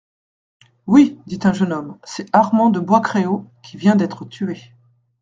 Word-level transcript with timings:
Oui, 0.87 1.19
dit 1.27 1.37
un 1.43 1.53
jeune 1.53 1.71
homme, 1.71 1.95
c'est 2.03 2.25
Armand 2.33 2.71
de 2.71 2.79
Bois-Créault 2.79 3.45
qui 3.61 3.77
vient 3.77 3.95
d'être 3.95 4.25
tué. 4.25 4.59